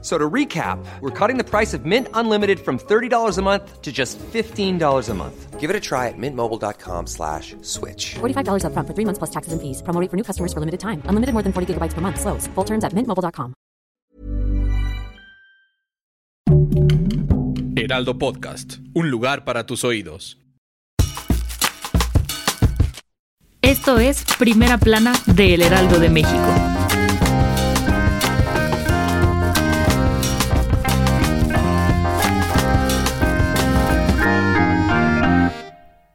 [0.00, 3.90] So to recap, we're cutting the price of Mint Unlimited from $30 a month to
[3.90, 5.58] just $15 a month.
[5.58, 8.14] Give it a try at mintmobile.com slash switch.
[8.20, 9.82] $45 upfront for three months plus taxes and fees.
[9.82, 11.02] Promo rate for new customers for limited time.
[11.06, 12.20] Unlimited more than 40 gigabytes per month.
[12.20, 12.46] Slows.
[12.54, 13.54] Full terms at mintmobile.com.
[17.76, 20.38] Heraldo Podcast, un lugar para tus oídos.
[23.62, 26.77] Esto es Primera Plana de El Heraldo de México.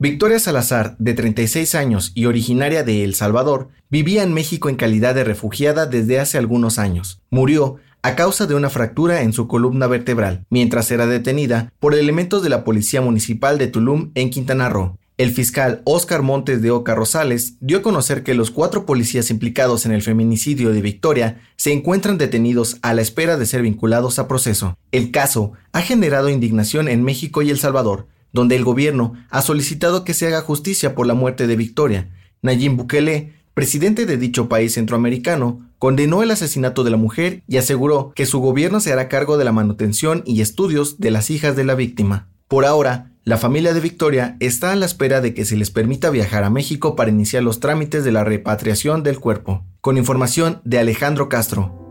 [0.00, 5.12] Victoria Salazar, de 36 años y originaria de El Salvador, vivía en México en calidad
[5.16, 7.20] de refugiada desde hace algunos años.
[7.30, 12.44] Murió a causa de una fractura en su columna vertebral, mientras era detenida por elementos
[12.44, 14.96] de la Policía Municipal de Tulum en Quintana Roo.
[15.16, 19.84] El fiscal Óscar Montes de Oca Rosales dio a conocer que los cuatro policías implicados
[19.84, 24.28] en el feminicidio de Victoria se encuentran detenidos a la espera de ser vinculados a
[24.28, 24.78] proceso.
[24.92, 30.04] El caso ha generado indignación en México y El Salvador, donde el gobierno ha solicitado
[30.04, 32.08] que se haga justicia por la muerte de Victoria.
[32.42, 38.12] Nayib Bukele, presidente de dicho país centroamericano, condenó el asesinato de la mujer y aseguró
[38.14, 41.64] que su gobierno se hará cargo de la manutención y estudios de las hijas de
[41.64, 42.28] la víctima.
[42.48, 46.08] Por ahora, la familia de Victoria está a la espera de que se les permita
[46.08, 49.64] viajar a México para iniciar los trámites de la repatriación del cuerpo.
[49.80, 51.87] Con información de Alejandro Castro.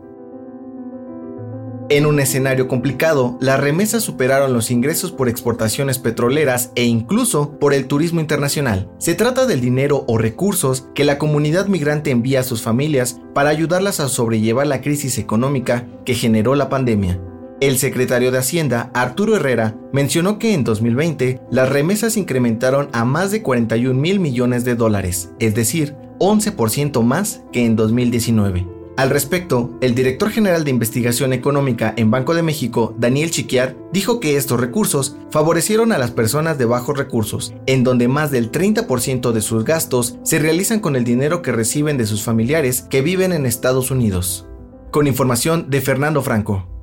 [1.90, 7.74] En un escenario complicado, las remesas superaron los ingresos por exportaciones petroleras e incluso por
[7.74, 8.90] el turismo internacional.
[8.98, 13.52] Se trata del dinero o recursos que la comunidad migrante envía a sus familias para
[13.52, 17.22] ayudarlas a sobrellevar la crisis económica que generó la pandemia.
[17.62, 23.32] El secretario de Hacienda, Arturo Herrera, mencionó que en 2020 las remesas incrementaron a más
[23.32, 28.77] de 41 mil millones de dólares, es decir, 11% más que en 2019.
[28.98, 34.20] Al respecto, el director general de investigación económica en Banco de México, Daniel Chiquiar, dijo
[34.20, 39.34] que estos recursos favorecieron a las personas de bajos recursos, en donde más del 30%
[39.34, 43.34] de sus gastos se realizan con el dinero que reciben de sus familiares que viven
[43.34, 44.48] en Estados Unidos.
[44.90, 46.77] Con información de Fernando Franco.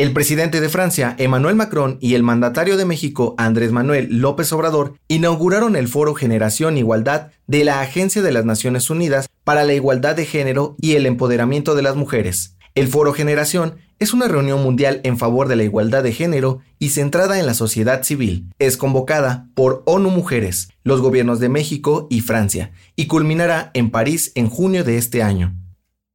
[0.00, 4.94] El presidente de Francia, Emmanuel Macron, y el mandatario de México, Andrés Manuel López Obrador,
[5.08, 10.16] inauguraron el foro Generación Igualdad de la Agencia de las Naciones Unidas para la Igualdad
[10.16, 12.56] de Género y el Empoderamiento de las Mujeres.
[12.74, 16.88] El foro Generación es una reunión mundial en favor de la igualdad de género y
[16.88, 18.46] centrada en la sociedad civil.
[18.58, 24.32] Es convocada por ONU Mujeres, los gobiernos de México y Francia, y culminará en París
[24.34, 25.54] en junio de este año.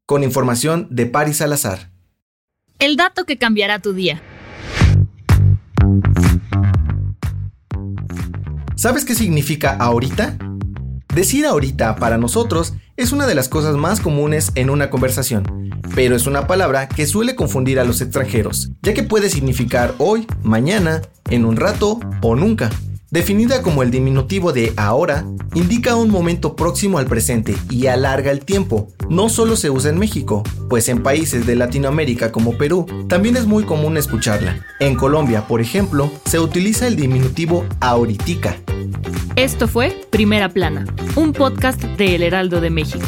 [0.08, 1.95] Con información de Paris Salazar.
[2.78, 4.22] El dato que cambiará tu día.
[8.76, 10.38] ¿Sabes qué significa ahorita?
[11.14, 16.18] Decir ahorita para nosotros es una de las cosas más comunes en una conversación, pero
[16.18, 21.02] es una palabra que suele confundir a los extranjeros, ya que puede significar hoy, mañana,
[21.30, 22.70] en un rato o nunca.
[23.16, 28.42] Definida como el diminutivo de ahora, indica un momento próximo al presente y alarga el
[28.42, 28.90] tiempo.
[29.10, 33.46] No solo se usa en México, pues en países de Latinoamérica como Perú también es
[33.46, 34.66] muy común escucharla.
[34.82, 38.58] En Colombia, por ejemplo, se utiliza el diminutivo ahoritica.
[39.38, 43.08] Esto fue Primera Plana, un podcast de El Heraldo de México.